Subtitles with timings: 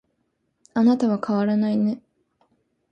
[0.73, 2.01] あなたは変わらないね